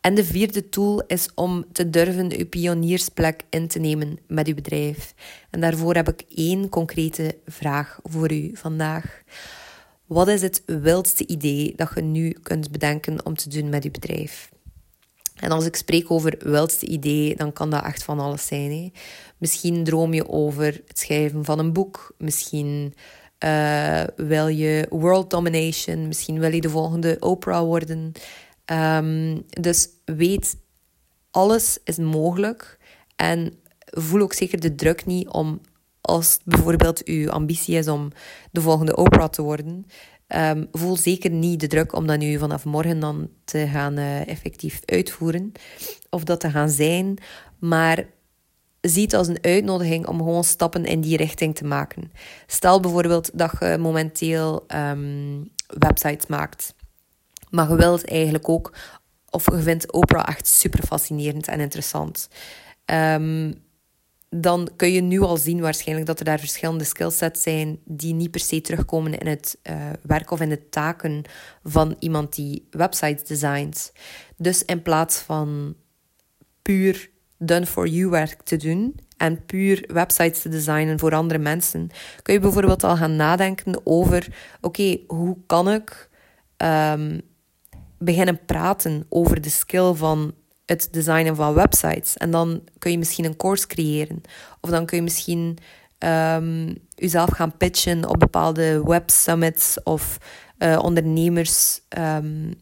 En 0.00 0.14
de 0.14 0.24
vierde 0.24 0.68
tool 0.68 1.02
is 1.06 1.28
om 1.34 1.64
te 1.72 1.90
durven 1.90 2.38
uw 2.38 2.46
pioniersplek 2.46 3.42
in 3.50 3.68
te 3.68 3.78
nemen 3.78 4.18
met 4.26 4.46
uw 4.46 4.54
bedrijf. 4.54 5.14
En 5.50 5.60
daarvoor 5.60 5.94
heb 5.94 6.08
ik 6.08 6.24
één 6.34 6.68
concrete 6.68 7.38
vraag 7.46 7.98
voor 8.02 8.32
u 8.32 8.50
vandaag. 8.54 9.22
Wat 10.06 10.28
is 10.28 10.42
het 10.42 10.62
wildste 10.66 11.26
idee 11.26 11.72
dat 11.76 11.90
je 11.94 12.02
nu 12.02 12.30
kunt 12.42 12.70
bedenken 12.70 13.26
om 13.26 13.34
te 13.34 13.48
doen 13.48 13.68
met 13.68 13.84
uw 13.84 13.90
bedrijf? 13.90 14.50
En 15.36 15.50
als 15.50 15.66
ik 15.66 15.76
spreek 15.76 16.10
over 16.10 16.36
wildste 16.38 16.86
idee, 16.86 17.36
dan 17.36 17.52
kan 17.52 17.70
dat 17.70 17.84
echt 17.84 18.02
van 18.02 18.20
alles 18.20 18.46
zijn. 18.46 18.70
Hè? 18.70 18.90
Misschien 19.38 19.84
droom 19.84 20.14
je 20.14 20.28
over 20.28 20.82
het 20.86 20.98
schrijven 20.98 21.44
van 21.44 21.58
een 21.58 21.72
boek. 21.72 22.14
Misschien 22.18 22.94
uh, 23.44 24.02
wil 24.16 24.48
je 24.48 24.86
world 24.90 25.30
domination. 25.30 26.06
Misschien 26.06 26.38
wil 26.38 26.52
je 26.52 26.60
de 26.60 26.70
volgende 26.70 27.16
Oprah 27.20 27.64
worden. 27.64 28.12
Um, 28.72 29.42
dus 29.48 29.88
weet, 30.04 30.56
alles 31.30 31.78
is 31.84 31.96
mogelijk. 31.96 32.78
En 33.16 33.58
voel 33.78 34.20
ook 34.20 34.32
zeker 34.32 34.60
de 34.60 34.74
druk 34.74 35.06
niet 35.06 35.28
om, 35.28 35.60
als 36.00 36.38
bijvoorbeeld 36.44 37.04
uw 37.04 37.30
ambitie 37.30 37.76
is 37.76 37.88
om 37.88 38.12
de 38.50 38.60
volgende 38.60 38.96
Oprah 38.96 39.28
te 39.28 39.42
worden, 39.42 39.86
um, 40.28 40.68
voel 40.72 40.96
zeker 40.96 41.30
niet 41.30 41.60
de 41.60 41.66
druk 41.66 41.94
om 41.94 42.06
dat 42.06 42.18
nu 42.18 42.38
vanaf 42.38 42.64
morgen 42.64 43.00
dan 43.00 43.28
te 43.44 43.66
gaan 43.66 43.98
uh, 43.98 44.28
effectief 44.28 44.80
uitvoeren 44.84 45.52
of 46.10 46.24
dat 46.24 46.40
te 46.40 46.50
gaan 46.50 46.70
zijn. 46.70 47.18
Maar 47.58 48.04
zie 48.80 49.02
het 49.02 49.14
als 49.14 49.28
een 49.28 49.44
uitnodiging 49.44 50.06
om 50.06 50.18
gewoon 50.18 50.44
stappen 50.44 50.84
in 50.84 51.00
die 51.00 51.16
richting 51.16 51.54
te 51.54 51.64
maken. 51.64 52.12
Stel 52.46 52.80
bijvoorbeeld 52.80 53.38
dat 53.38 53.52
je 53.60 53.76
momenteel 53.78 54.64
um, 54.68 55.50
websites 55.66 56.26
maakt 56.26 56.74
maar 57.50 57.70
je 57.70 57.76
wilt 57.76 58.08
eigenlijk 58.08 58.48
ook, 58.48 58.72
of 59.30 59.44
je 59.44 59.62
vindt 59.62 59.92
Oprah 59.92 60.28
echt 60.28 60.46
super 60.46 60.86
fascinerend 60.86 61.48
en 61.48 61.60
interessant. 61.60 62.28
Um, 62.84 63.54
dan 64.30 64.68
kun 64.76 64.92
je 64.92 65.00
nu 65.00 65.20
al 65.20 65.36
zien 65.36 65.60
waarschijnlijk 65.60 66.06
dat 66.06 66.18
er 66.18 66.24
daar 66.24 66.38
verschillende 66.38 66.84
skillsets 66.84 67.42
zijn 67.42 67.78
die 67.84 68.14
niet 68.14 68.30
per 68.30 68.40
se 68.40 68.60
terugkomen 68.60 69.18
in 69.18 69.26
het 69.26 69.58
uh, 69.62 69.76
werk 70.02 70.30
of 70.30 70.40
in 70.40 70.48
de 70.48 70.68
taken 70.68 71.22
van 71.62 71.96
iemand 71.98 72.34
die 72.34 72.66
websites 72.70 73.24
designt. 73.24 73.92
Dus 74.36 74.64
in 74.64 74.82
plaats 74.82 75.18
van 75.18 75.74
puur 76.62 77.10
done-for-you 77.38 78.10
werk 78.10 78.42
te 78.42 78.56
doen 78.56 79.00
en 79.16 79.44
puur 79.44 79.84
websites 79.92 80.42
te 80.42 80.48
designen 80.48 80.98
voor 80.98 81.14
andere 81.14 81.38
mensen, 81.38 81.90
kun 82.22 82.34
je 82.34 82.40
bijvoorbeeld 82.40 82.84
al 82.84 82.96
gaan 82.96 83.16
nadenken 83.16 83.80
over: 83.86 84.34
oké, 84.60 84.98
hoe 85.06 85.36
kan 85.46 85.70
ik 85.70 86.10
um, 86.56 87.20
beginnen 88.00 88.44
praten 88.46 89.06
over 89.08 89.40
de 89.40 89.50
skill 89.50 89.92
van 89.92 90.34
het 90.64 90.88
designen 90.90 91.36
van 91.36 91.54
websites? 91.54 92.16
En 92.16 92.30
dan 92.30 92.62
kun 92.78 92.90
je 92.90 92.98
misschien 92.98 93.24
een 93.24 93.36
course 93.36 93.66
creëren, 93.66 94.20
of 94.60 94.70
dan 94.70 94.86
kun 94.86 94.96
je 94.96 95.02
misschien 95.02 95.58
um, 95.98 96.74
jezelf 96.94 97.30
gaan 97.30 97.56
pitchen 97.56 98.08
op 98.08 98.18
bepaalde 98.18 98.82
web 98.84 99.10
summits 99.10 99.82
of 99.82 100.18
uh, 100.58 100.78
ondernemers, 100.82 101.80
um, 101.98 102.54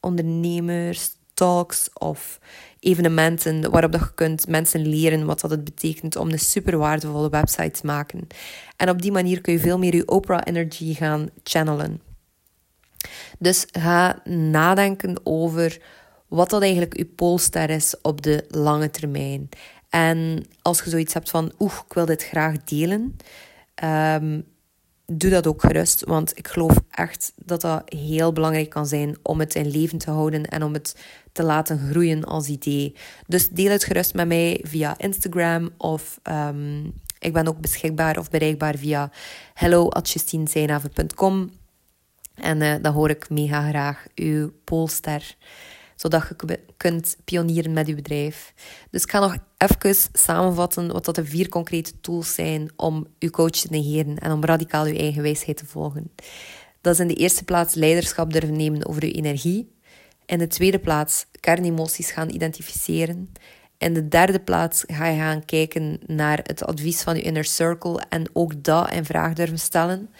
ondernemers 0.00 1.10
talks 1.34 1.90
of 1.92 2.38
evenementen 2.80 3.70
waarop 3.70 3.92
dat 3.92 4.00
je 4.00 4.14
kunt 4.14 4.48
mensen 4.48 4.86
leren 4.86 5.26
wat 5.26 5.40
dat 5.40 5.50
het 5.50 5.64
betekent 5.64 6.16
om 6.16 6.30
een 6.30 6.38
super 6.38 6.78
waardevolle 6.78 7.28
website 7.28 7.70
te 7.70 7.86
maken. 7.86 8.26
En 8.76 8.88
op 8.88 9.02
die 9.02 9.12
manier 9.12 9.40
kun 9.40 9.52
je 9.52 9.58
veel 9.58 9.78
meer 9.78 9.94
je 9.94 10.08
Oprah 10.08 10.40
energy 10.44 10.94
gaan 10.94 11.28
channelen. 11.42 12.05
Dus 13.38 13.66
ga 13.70 14.20
nadenken 14.28 15.20
over 15.22 15.78
wat 16.28 16.50
dat 16.50 16.62
eigenlijk 16.62 16.96
je 16.96 17.04
polster 17.04 17.70
is 17.70 17.94
op 18.02 18.22
de 18.22 18.44
lange 18.48 18.90
termijn. 18.90 19.48
En 19.90 20.46
als 20.62 20.82
je 20.82 20.90
zoiets 20.90 21.14
hebt 21.14 21.30
van, 21.30 21.52
oeh, 21.58 21.74
ik 21.86 21.92
wil 21.92 22.06
dit 22.06 22.24
graag 22.24 22.64
delen, 22.64 23.16
um, 23.84 24.44
doe 25.06 25.30
dat 25.30 25.46
ook 25.46 25.60
gerust. 25.60 26.04
Want 26.04 26.38
ik 26.38 26.48
geloof 26.48 26.76
echt 26.90 27.32
dat 27.36 27.60
dat 27.60 27.82
heel 27.84 28.32
belangrijk 28.32 28.70
kan 28.70 28.86
zijn 28.86 29.16
om 29.22 29.40
het 29.40 29.54
in 29.54 29.70
leven 29.70 29.98
te 29.98 30.10
houden 30.10 30.44
en 30.44 30.62
om 30.62 30.72
het 30.72 30.96
te 31.32 31.42
laten 31.42 31.78
groeien 31.90 32.24
als 32.24 32.48
idee. 32.48 32.94
Dus 33.26 33.48
deel 33.48 33.70
het 33.70 33.84
gerust 33.84 34.14
met 34.14 34.26
mij 34.26 34.60
via 34.62 34.98
Instagram 34.98 35.70
of 35.76 36.20
um, 36.22 36.92
ik 37.18 37.32
ben 37.32 37.48
ook 37.48 37.60
beschikbaar 37.60 38.18
of 38.18 38.30
bereikbaar 38.30 38.76
via 38.76 39.10
hello.justinezijnhaven.com. 39.54 41.50
En 42.36 42.60
uh, 42.60 42.74
dan 42.82 42.92
hoor 42.92 43.10
ik 43.10 43.30
mega 43.30 43.68
graag 43.68 44.06
uw 44.14 44.52
polster 44.64 45.36
zodat 45.96 46.28
je 46.28 46.60
kunt 46.76 47.16
pionieren 47.24 47.72
met 47.72 47.86
je 47.86 47.94
bedrijf. 47.94 48.54
Dus 48.90 49.02
ik 49.02 49.10
ga 49.10 49.20
nog 49.20 49.36
even 49.56 50.10
samenvatten 50.12 50.92
wat 50.92 51.04
dat 51.04 51.14
de 51.14 51.24
vier 51.24 51.48
concrete 51.48 52.00
tools 52.00 52.34
zijn 52.34 52.70
om 52.76 53.06
je 53.18 53.30
coach 53.30 53.50
te 53.50 53.68
negeren 53.70 54.18
en 54.18 54.32
om 54.32 54.44
radicaal 54.44 54.86
je 54.86 54.98
eigen 54.98 55.22
wijsheid 55.22 55.56
te 55.56 55.66
volgen. 55.66 56.12
Dat 56.80 56.94
is 56.94 57.00
in 57.00 57.08
de 57.08 57.14
eerste 57.14 57.44
plaats 57.44 57.74
leiderschap 57.74 58.32
durven 58.32 58.56
nemen 58.56 58.86
over 58.86 59.04
je 59.04 59.12
energie. 59.12 59.74
In 60.26 60.38
de 60.38 60.46
tweede 60.46 60.78
plaats 60.78 61.26
kernemoties 61.40 62.10
gaan 62.10 62.30
identificeren. 62.30 63.32
In 63.78 63.94
de 63.94 64.08
derde 64.08 64.40
plaats 64.40 64.84
ga 64.86 65.06
je 65.06 65.18
gaan 65.18 65.44
kijken 65.44 65.98
naar 66.06 66.40
het 66.42 66.64
advies 66.64 67.02
van 67.02 67.16
je 67.16 67.22
inner 67.22 67.44
circle 67.44 68.02
en 68.08 68.24
ook 68.32 68.64
dat 68.64 68.92
in 68.92 69.04
vraag 69.04 69.32
durven 69.32 69.58
stellen. 69.58 70.10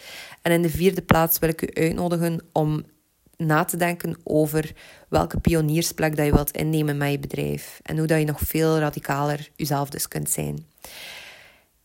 En 0.47 0.53
in 0.53 0.61
de 0.61 0.69
vierde 0.69 1.01
plaats 1.01 1.39
wil 1.39 1.49
ik 1.49 1.61
u 1.61 1.81
uitnodigen 1.81 2.39
om 2.51 2.83
na 3.37 3.63
te 3.63 3.77
denken 3.77 4.17
over 4.23 4.71
welke 5.09 5.39
pioniersplek 5.39 6.15
dat 6.15 6.25
je 6.25 6.31
wilt 6.31 6.51
innemen 6.51 6.97
met 6.97 7.11
je 7.11 7.19
bedrijf. 7.19 7.79
En 7.83 7.97
hoe 7.97 8.07
dat 8.07 8.19
je 8.19 8.25
nog 8.25 8.39
veel 8.39 8.77
radicaler 8.79 9.49
jezelf 9.55 9.89
dus 9.89 10.07
kunt 10.07 10.29
zijn. 10.29 10.65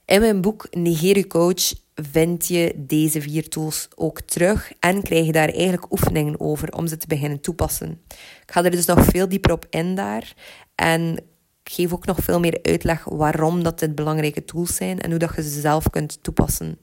In 0.05 0.21
mijn 0.21 0.41
boek 0.41 0.67
Negeer 0.71 1.17
je 1.17 1.27
coach 1.27 1.73
vind 1.95 2.47
je 2.47 2.73
deze 2.77 3.21
vier 3.21 3.49
tools 3.49 3.89
ook 3.95 4.21
terug 4.21 4.73
en 4.81 5.03
krijg 5.03 5.27
je 5.27 5.33
daar 5.33 5.49
eigenlijk 5.49 5.93
oefeningen 5.93 6.41
over 6.41 6.73
om 6.73 6.87
ze 6.87 6.97
te 6.97 7.07
beginnen 7.07 7.41
toepassen. 7.41 8.01
Ik 8.43 8.53
ga 8.53 8.65
er 8.65 8.71
dus 8.71 8.87
nog 8.87 9.05
veel 9.05 9.29
dieper 9.29 9.53
op 9.53 9.67
in 9.71 9.95
daar 9.95 10.35
en 10.75 11.17
ik 11.65 11.73
geef 11.73 11.93
ook 11.93 12.07
nog 12.07 12.19
veel 12.21 12.41
meer 12.41 12.59
uitleg 12.63 13.05
waarom 13.05 13.63
dat 13.63 13.79
dit 13.79 13.95
belangrijke 13.95 14.45
tools 14.45 14.77
zijn 14.77 15.01
en 15.01 15.11
hoe 15.11 15.19
dat 15.19 15.33
je 15.37 15.43
ze 15.43 15.61
zelf 15.61 15.91
kunt 15.91 16.23
toepassen. 16.23 16.79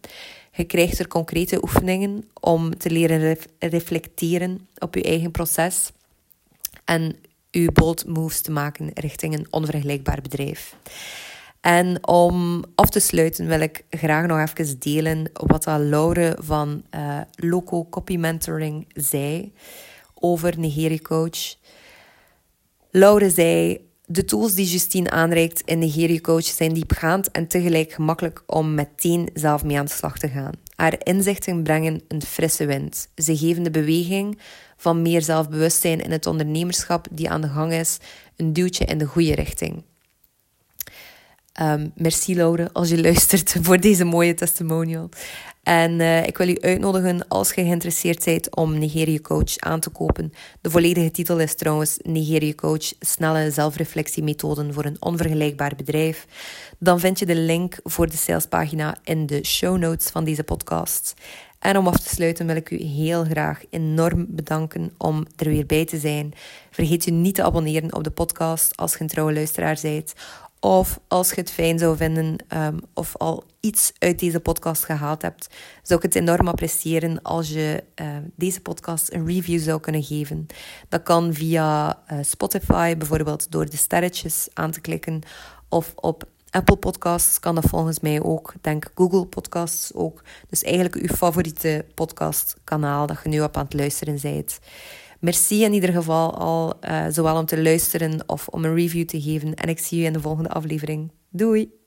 Je 0.51 0.63
krijgt 0.63 0.99
er 0.99 1.07
concrete 1.07 1.63
oefeningen 1.63 2.29
om 2.33 2.77
te 2.77 2.89
leren 2.89 3.37
reflecteren 3.59 4.67
op 4.77 4.95
je 4.95 5.03
eigen 5.03 5.31
proces 5.31 5.91
en 6.85 7.15
je 7.51 7.71
bold 7.71 8.05
moves 8.05 8.41
te 8.41 8.51
maken 8.51 8.91
richting 8.93 9.33
een 9.33 9.47
onvergelijkbaar 9.49 10.21
bedrijf. 10.21 10.75
En 11.61 12.07
om 12.07 12.63
af 12.75 12.89
te 12.89 12.99
sluiten 12.99 13.47
wil 13.47 13.59
ik 13.59 13.83
graag 13.89 14.25
nog 14.25 14.39
even 14.39 14.79
delen 14.79 15.31
wat 15.33 15.65
Laure 15.65 16.37
van 16.39 16.83
uh, 16.95 17.19
Loco 17.35 17.85
Copy 17.89 18.17
Mentoring 18.17 18.87
zei 18.93 19.53
over 20.13 20.59
Nigeria 20.59 20.97
Coach. 20.97 21.55
Laure 22.91 23.29
zei 23.29 23.88
de 24.11 24.25
tools 24.25 24.53
die 24.53 24.65
Justine 24.65 25.09
aanreikt 25.09 25.61
in 25.65 25.79
Nigeria 25.79 26.19
Coach 26.19 26.43
zijn 26.43 26.73
diepgaand 26.73 27.31
en 27.31 27.47
tegelijk 27.47 27.91
gemakkelijk 27.91 28.43
om 28.45 28.73
meteen 28.73 29.29
zelf 29.33 29.63
mee 29.63 29.77
aan 29.77 29.85
de 29.85 29.91
slag 29.91 30.17
te 30.17 30.27
gaan. 30.27 30.53
Haar 30.75 30.95
inzichten 31.03 31.63
brengen 31.63 32.01
een 32.07 32.21
frisse 32.21 32.65
wind. 32.65 33.09
Ze 33.15 33.37
geven 33.37 33.63
de 33.63 33.71
beweging 33.71 34.39
van 34.77 35.01
meer 35.01 35.21
zelfbewustzijn 35.21 36.01
in 36.01 36.11
het 36.11 36.25
ondernemerschap 36.25 37.07
die 37.11 37.29
aan 37.29 37.41
de 37.41 37.47
gang 37.47 37.73
is 37.73 37.97
een 38.35 38.53
duwtje 38.53 38.85
in 38.85 38.97
de 38.97 39.05
goede 39.05 39.35
richting. 39.35 39.83
Um, 41.61 41.91
merci 41.95 42.35
Laure 42.35 42.69
als 42.73 42.89
je 42.89 43.01
luistert 43.01 43.55
voor 43.61 43.79
deze 43.79 44.03
mooie 44.03 44.33
testimonial. 44.33 45.09
En 45.69 45.99
uh, 45.99 46.27
ik 46.27 46.37
wil 46.37 46.47
u 46.47 46.57
uitnodigen 46.61 47.27
als 47.27 47.47
je 47.47 47.61
geïnteresseerd 47.63 48.25
bent 48.25 48.55
om 48.55 48.77
Nigeria 48.77 49.19
Coach 49.19 49.57
aan 49.57 49.79
te 49.79 49.89
kopen. 49.89 50.33
De 50.61 50.69
volledige 50.69 51.11
titel 51.11 51.39
is 51.39 51.55
trouwens 51.55 51.97
Nigeria 52.03 52.53
Coach, 52.53 52.93
snelle 52.99 53.51
zelfreflectiemethoden 53.51 54.73
voor 54.73 54.85
een 54.85 54.97
onvergelijkbaar 54.99 55.73
bedrijf. 55.77 56.27
Dan 56.79 56.99
vind 56.99 57.19
je 57.19 57.25
de 57.25 57.35
link 57.35 57.79
voor 57.83 58.09
de 58.09 58.17
salespagina 58.17 58.97
in 59.03 59.25
de 59.25 59.45
show 59.45 59.77
notes 59.77 60.09
van 60.09 60.23
deze 60.23 60.43
podcast. 60.43 61.13
En 61.59 61.77
om 61.77 61.87
af 61.87 61.99
te 61.99 62.09
sluiten 62.09 62.47
wil 62.47 62.55
ik 62.55 62.71
u 62.71 62.83
heel 62.83 63.23
graag 63.23 63.61
enorm 63.69 64.25
bedanken 64.29 64.93
om 64.97 65.25
er 65.35 65.49
weer 65.49 65.65
bij 65.65 65.85
te 65.85 65.97
zijn. 65.97 66.33
Vergeet 66.71 67.05
je 67.05 67.11
niet 67.11 67.35
te 67.35 67.43
abonneren 67.43 67.95
op 67.95 68.03
de 68.03 68.11
podcast 68.11 68.77
als 68.77 68.93
je 68.93 69.01
een 69.01 69.07
trouwe 69.07 69.33
luisteraar 69.33 69.79
bent 69.81 70.13
of 70.59 70.99
als 71.07 71.29
je 71.29 71.35
het 71.35 71.51
fijn 71.51 71.79
zou 71.79 71.97
vinden 71.97 72.35
um, 72.47 72.79
of 72.93 73.17
al 73.17 73.43
iets 73.59 73.91
uit 73.97 74.19
deze 74.19 74.39
podcast 74.39 74.85
gehaald 74.85 75.21
hebt, 75.21 75.49
zou 75.83 75.99
ik 75.99 76.05
het 76.05 76.15
enorm 76.15 76.47
appreciëren 76.47 77.21
als 77.21 77.49
je 77.49 77.83
uh, 78.01 78.07
deze 78.35 78.61
podcast 78.61 79.13
een 79.13 79.25
review 79.27 79.59
zou 79.59 79.79
kunnen 79.79 80.03
geven. 80.03 80.47
Dat 80.89 81.03
kan 81.03 81.33
via 81.33 81.99
uh, 82.11 82.19
Spotify, 82.21 82.97
bijvoorbeeld 82.97 83.51
door 83.51 83.69
de 83.69 83.77
sterretjes 83.77 84.47
aan 84.53 84.71
te 84.71 84.81
klikken, 84.81 85.21
of 85.69 85.91
op 85.95 86.27
Apple 86.49 86.75
Podcasts 86.75 87.39
kan 87.39 87.55
dat 87.55 87.65
volgens 87.67 87.99
mij 87.99 88.21
ook. 88.21 88.53
Denk 88.61 88.91
Google 88.95 89.25
Podcasts 89.25 89.93
ook. 89.93 90.23
Dus 90.49 90.63
eigenlijk 90.63 90.95
uw 90.95 91.15
favoriete 91.15 91.85
podcastkanaal 91.93 93.07
dat 93.07 93.19
je 93.23 93.29
nu 93.29 93.41
op 93.41 93.57
aan 93.57 93.63
het 93.63 93.73
luisteren 93.73 94.19
bent. 94.21 94.59
Merci 95.19 95.63
in 95.63 95.73
ieder 95.73 95.93
geval 95.93 96.37
al, 96.37 96.73
uh, 96.89 97.05
zowel 97.09 97.37
om 97.37 97.45
te 97.45 97.61
luisteren 97.61 98.23
of 98.27 98.47
om 98.47 98.65
een 98.65 98.75
review 98.75 99.05
te 99.05 99.21
geven. 99.21 99.55
En 99.55 99.69
ik 99.69 99.79
zie 99.79 99.99
je 99.99 100.05
in 100.05 100.13
de 100.13 100.21
volgende 100.21 100.49
aflevering. 100.49 101.11
Doei! 101.29 101.78